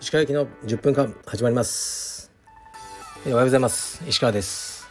[0.00, 2.32] 石川駅の10分間始まります。
[3.18, 4.02] おはようございます。
[4.08, 4.88] 石川です、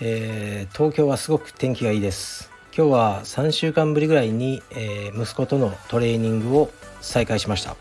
[0.00, 2.52] えー、東京はすごく天気がいいです。
[2.76, 6.70] 今日は3週間ぶりぐらいに、えー、息子とのトレーニングを
[7.00, 7.74] 再開しました、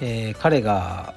[0.00, 1.14] えー、彼が、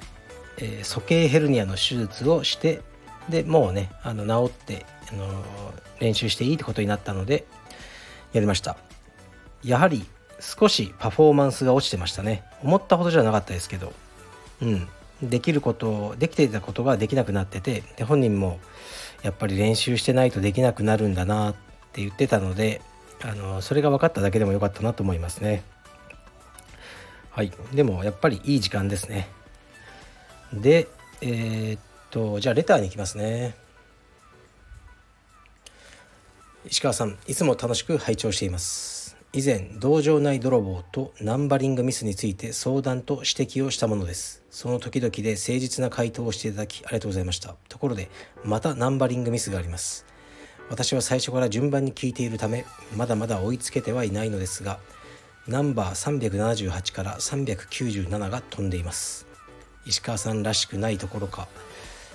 [0.58, 2.82] え鼠径ヘルニアの手術をして
[3.30, 5.26] でもうねあの治ってあの
[6.00, 7.46] 練習していいってことになったので
[8.32, 8.76] やりました。
[9.64, 10.04] やはり
[10.40, 12.44] 少しパフォーマンスが落ちてましたね。
[12.62, 13.92] 思ったほどじゃなかったですけど。
[14.60, 14.88] うん。
[15.22, 18.58] できることできていたことができなくなっててで本人も
[19.22, 21.54] やっぱり練習してないとできなくなるんだなっ
[21.92, 22.80] て言ってたので
[23.22, 25.62] あのそれが分かっただけでもよかったなと思いますね。
[27.30, 27.52] はい。
[27.72, 29.28] でもやっぱりいい時間ですね。
[30.52, 30.88] で
[31.20, 33.54] えー、っとじゃあレターに行きますね。
[36.64, 39.16] 石川さんいつも楽しく拝聴しています。
[39.32, 44.44] 以前道場内泥棒とナンバリングミスについて相談と指摘をしたものです。
[44.50, 47.56] その時々で誠実な回答をしていただきありがとうございました。
[47.68, 48.10] ところで
[48.44, 50.06] またナンバリングミスがあります。
[50.70, 52.64] 私は最初から順番に聞いているため
[52.96, 54.78] まだまだ追いつけてはいないのですが
[55.48, 59.26] ナンバー378から397が飛んでいます。
[59.84, 61.48] 石川さんらしくないところか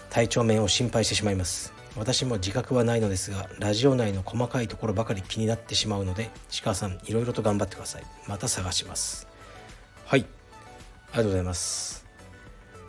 [0.09, 1.73] 体調面を心配してしまいます。
[1.97, 6.29] 私も自覚はないのですがラジオ内の細かいところばかり気になってしまうので
[6.63, 8.03] 鹿さんいろいろと頑張ってください。
[8.27, 9.27] また探します。
[10.05, 10.21] はい。
[10.21, 12.05] ありがとうございます。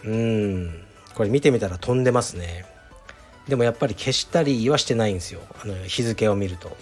[0.05, 0.85] うん。
[1.15, 2.67] これ見てみたら飛んでますね。
[3.49, 5.41] でもやっぱり消したりはしてないんですよ。
[5.63, 6.77] あの日付を見ると。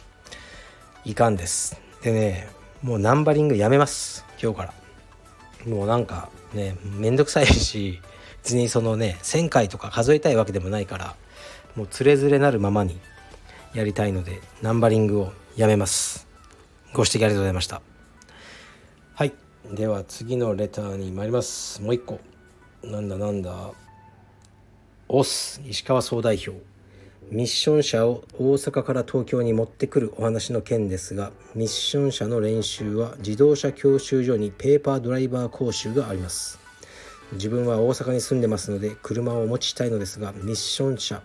[1.04, 1.80] いかんです。
[2.02, 2.48] でね
[2.82, 4.24] もうナンバリングやめます。
[4.42, 4.74] 今日から。
[5.64, 8.00] もうなんかねめんどくさいし
[8.42, 11.16] 別にそのね1,000回とか数えたいわけでもないから
[11.76, 12.98] もうつれづれなるままに
[13.74, 16.26] やりたいのでナンバリングをやめます。
[16.94, 17.82] ご指摘ありがとうございました。
[19.14, 19.34] はい。
[19.70, 21.82] では次のレターに参ります。
[21.82, 22.20] もう一個。
[22.82, 23.72] なんだなんだ。
[25.08, 26.58] オス石川総代表。
[27.30, 36.58] ミッション車を大阪から東京に持ってくるお話の件ですがミッション車の練習は自動車教習所にペーパードライバー講習があります。
[37.32, 41.20] 自分は大阪に住んでますので車をお持ちしたいのですがミッション車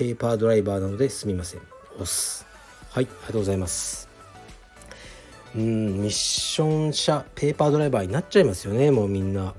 [0.00, 1.60] ペーパードライバーなのですみません。
[1.96, 2.46] 押す。
[2.90, 4.08] はいありがとうございます。
[5.54, 9.52] うんミッション車ペーパードライバーになっちゃいますよねもうみんな。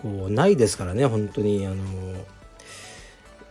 [0.00, 1.66] こうないですからね本当に。
[1.66, 1.76] あの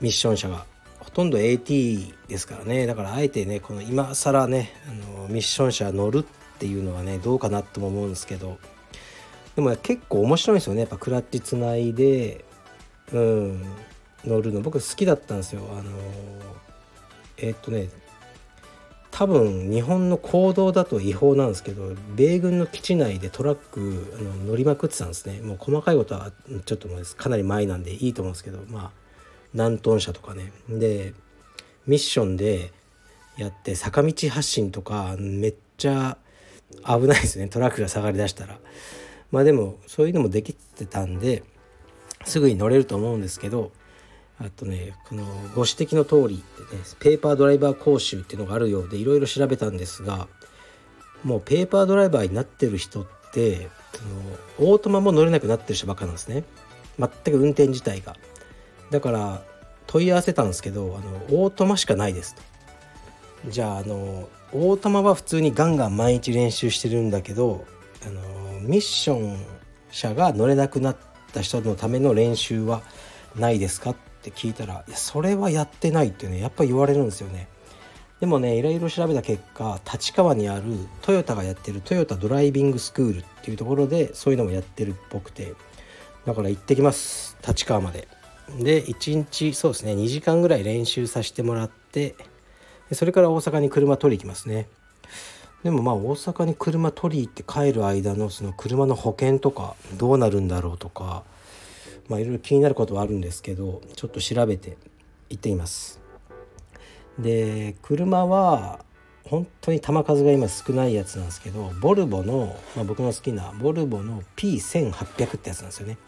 [0.02, 0.66] ミッション車が。
[0.98, 2.88] ほとんど AT ですからね。
[2.88, 8.58] だからあえてねこの今更ねあのミッション車乗るっていうのはねどうかなとも思うんですけど。
[9.56, 10.80] でも結構面白いですよね。
[10.80, 12.46] やっぱクラッチつないで。
[13.14, 13.64] うん。
[14.26, 15.62] 乗るの僕好きだったんですよ。
[15.72, 15.92] あの
[17.38, 17.90] えー、っとね
[19.12, 25.42] 多分日本の行動だと違法なんですけど米軍の基地内でトラックあの乗りまくってたんですね。
[25.42, 26.32] もう細かいことは
[26.66, 26.88] ちょっと
[27.18, 28.92] かなり前なんでいいと思うんですけどまあ
[29.54, 30.52] 何トン車とかね。
[30.70, 31.14] で
[31.88, 32.72] ミッションで
[33.38, 36.18] やって坂道発進とかめっちゃ
[36.86, 37.48] 危ないですね。
[37.48, 38.60] トラックが下がりだしたら。
[39.32, 41.44] まあでもそういうのもできてたんで
[42.26, 43.72] すぐに乗れると思うんですけど
[44.42, 45.24] あとねこの
[45.56, 46.44] ご指摘の通り、ね、
[47.00, 50.28] ペーパードライバー講習っていうのがあるようでいろいろ調べたんですが
[51.24, 56.44] もうペーパードライバーになってる人ってそのオートマも乗れなくなってる人ばっかなんですね。
[56.98, 58.16] 全く運転自体が。
[58.92, 59.44] だから
[59.88, 62.42] 問い合わせたんですけどあのオートマしかないですと。
[63.48, 67.66] じゃああのオートマは普通にガンガン毎日練習してるんだけど
[68.06, 68.22] あの
[68.62, 69.38] ミッション
[69.92, 70.98] 車が乗れなくなっ
[71.34, 72.82] た人のための練習は
[73.36, 77.48] ないですかって聞いたらいやそれはやってないってねやっぱ言われるんですよね。
[78.20, 80.64] でもねいろいろ調べた結果立川にある
[81.02, 85.54] トヨタがやってるトヨタドライビングスクールっていうところでそういうのもやってるっぽくて
[86.26, 88.08] だから行ってきます立川まで。
[88.60, 92.16] で1日そうですね2時間ぐらい練習させてもらって
[92.92, 94.68] それから大阪に車取り行きますね。
[95.64, 101.24] でもまあ大阪に車取り行って帰る間のその車の保険とかどうなるんだろうとか
[102.10, 104.76] まあいろいろ気になることはあるんですけどちょっと調べて
[105.30, 106.02] 行ってみます。
[107.18, 108.84] で車は
[109.26, 116.00] 本当に球数が今少ないやつなんですけどボルボの、まあ、僕の好きなボルボの P1800 ってやつなんですよね。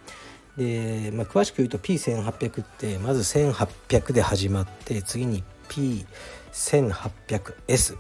[0.57, 7.97] で、まあ、詳しく言うと P1800 ってまず1800で始まって次に P1800S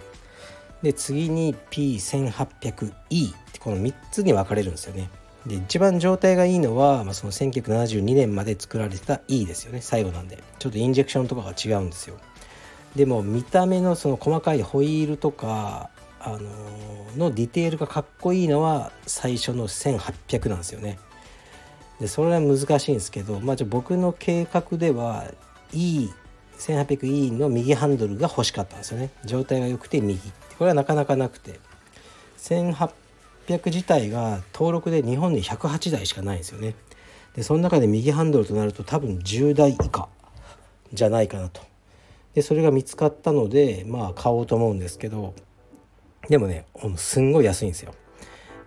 [0.81, 2.93] で次に P1800E っ
[3.51, 5.11] てこの3つに分かれるんですよね。
[5.45, 10.43] で一番状態がいいのは、まあ、その1972年まで作られてた E ですよね最後なんで。
[10.59, 12.17] ちょっとインジェクションとかが違うんですよ。
[12.95, 15.89] でも見た目のその細かいホイールとか
[16.19, 16.39] あの
[17.17, 20.99] のディテールがかっこいいのは最初の1800なんですよね。
[21.99, 25.25] でそれは難しいんですけど、まあ、じゃ僕の計画では
[25.71, 29.09] E1800E の右ハンドルが欲しかったんですよね。
[29.25, 30.19] 状態が良くて右
[30.57, 31.59] これはなかなかなくて。
[32.37, 32.89] 1800
[33.65, 36.75] 自体が登録で日本に108台しかないんですよね。
[37.35, 40.09] でその中で右ハンドルとなると多分10台以下
[40.93, 41.61] じゃないかなと。
[42.33, 45.33] でそれが見つかったのでまあ買おうと思うんですけど
[46.29, 46.65] でもね
[46.95, 47.93] すんごい安いんですよ。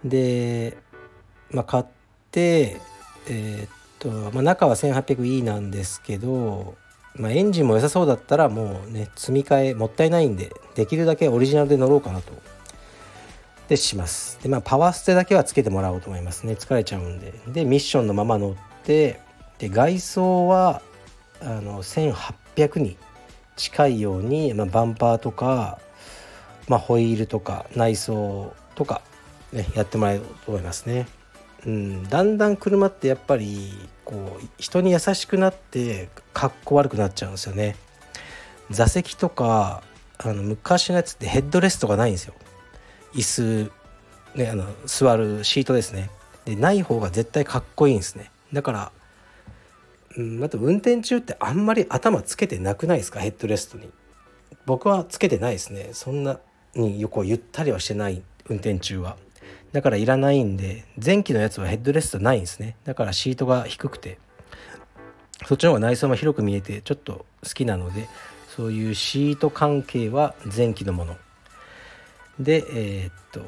[0.05, 0.77] で
[1.51, 1.85] まあ買っ
[2.31, 2.81] て
[3.29, 6.75] えー、っと、まあ、中は 1800E なんですけど、
[7.15, 12.33] まあ、エンジンも良さそうだったらもうね積み替えもったいないんでできるだけオリジナルで乗ろうかなと。
[13.69, 14.39] でします。
[14.43, 16.55] でまあパワーステだけはつけてもらおうと思いますね。
[16.55, 17.33] 疲れちゃうんで。
[17.49, 19.21] でミッションのまま乗って
[19.59, 20.83] で外装は
[21.41, 22.97] あの1800に
[23.57, 25.79] 近いように、まあ、バンパーとか、
[26.69, 29.03] まあ、ホイールとか内装とか、
[29.53, 31.07] ね、やってもらえると思いますね。
[31.67, 33.73] うん、だんだん車ってやっぱり
[34.05, 37.77] こう人に優しくなってかっこ悪くなっちゃうんですよね。
[38.71, 39.83] 座席とか
[40.19, 42.35] あの昔のやつってヘッドレストがないんですよ。
[43.15, 43.71] 椅子、
[44.35, 46.11] ね、あの座るシートですね。
[46.45, 48.31] でない方が絶対かっこいいんですね。
[48.53, 48.93] だから
[50.17, 53.21] うん、あと運転中ってあんまり頭つけてなくないですか？
[53.21, 53.91] ヘッドレストに。
[54.67, 55.91] 僕はつけてないですね。
[55.93, 56.39] そんな
[56.75, 59.17] に横ゆったりはしてない運転中は。
[59.73, 62.77] だからいらないんで前期のやつはヘッドレストないんですね。
[62.85, 64.19] だからシートが低くて。
[65.47, 68.09] そっちの方が内装も広く見えてちょっと好きなので
[68.57, 71.17] そういうシート関係は前期のもの。
[72.39, 73.41] でえー、っと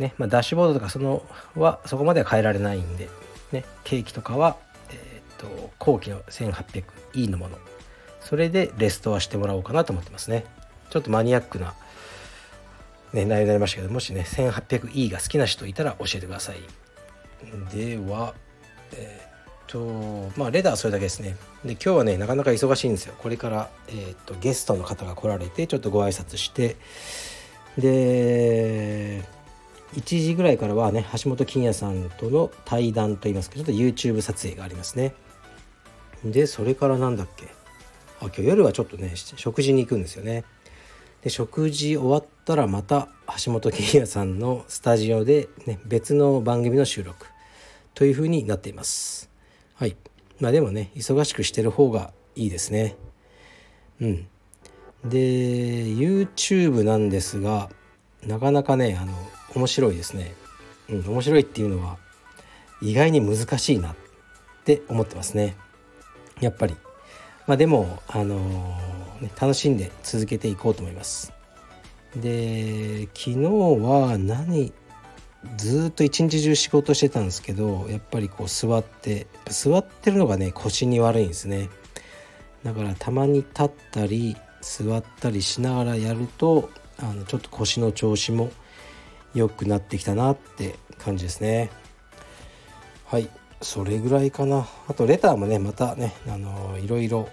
[0.00, 1.24] ね、まあ、ダッシュボードとかその
[1.54, 3.08] はそこまでは変えられないんで、
[3.52, 4.56] ね、ケーキとかは、
[4.90, 7.58] えー、っと後期の 1800E のもの。
[8.20, 10.44] それでレストアしてもらおうかなと思ってますね。
[10.90, 11.74] ちょっとマニアックな
[13.12, 16.56] ね、内容になりましたけどもしね 1800E が好きな人いたら教えてください。
[17.74, 18.34] では
[18.92, 21.36] えー、っとまあレターそれだけですね。
[21.64, 23.14] で今日はねなかなか忙しいんですよ。
[23.18, 26.76] これから、えー、っとゲストの方が来られてちょっとご挨拶して
[27.78, 29.22] で
[29.94, 35.14] 1時ぐらいからはね橋本金也さんとの対談といいますかちょっと YouTube 撮影がありますね
[36.24, 37.46] でそれからなんだっけ
[38.20, 40.44] あ今日夜はちょっとね食事に行くんですよね
[41.22, 43.08] で食事終わったらまた
[43.44, 47.26] 橋本健也さんのスタジオで、ね、別の番組の収録
[47.94, 49.28] というふうになっています。
[49.74, 49.96] はい。
[50.38, 52.94] まあでもね、忙しくしてる方がいいですね。
[54.00, 54.28] うん。
[55.08, 57.68] で、YouTube なんですが、
[58.26, 59.12] なかなかね、あの、
[59.54, 60.34] 面白いですね。
[60.88, 61.98] うん、面白いっていうのは、
[62.82, 63.96] 意外に難しいなっ
[64.64, 65.56] て思ってますね。
[66.40, 66.76] やっぱり。
[67.46, 71.36] まあでも、あのー、楽しんで続けていこうと思います。
[72.20, 73.36] で昨日
[73.82, 74.72] は何
[75.56, 81.68] ずっと一日中仕事してたんですけどやっぱりこう座って座ってるのがね腰に悪いんですね
[82.64, 88.50] だからたまに立ったり座ったりしながらやるとあのちょっと腰の調子も
[89.32, 91.70] 良くなってきたなって感じですね。
[93.04, 93.30] はい
[93.62, 94.66] それぐらいかな。
[94.88, 97.28] あとレターもねまたねあのいろいろ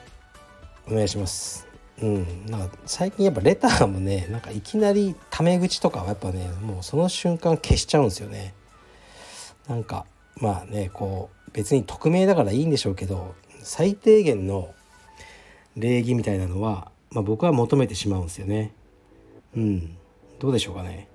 [0.87, 1.67] お願いします。
[2.01, 8.53] うん、なんか最近やっぱレターもねなんかいきなりタメ口とかはやっぱねもうその瞬間消しちゃうんですよね。
[9.67, 10.05] なんか
[10.37, 14.73] まあねこう別に匿名だからいいんでしょうけど最低限の
[15.75, 18.73] 礼儀みたいなのは、まあ、僕は求めてしまうんですよね。
[19.55, 19.97] うん。
[20.39, 21.07] どうでしょうかね。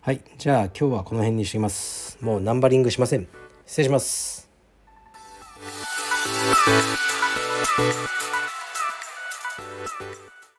[0.00, 0.20] はい。
[0.36, 2.18] じゃあ今日はこの辺にしてきます。
[2.20, 3.28] もうナンバリングしません。
[3.66, 4.48] 失礼します。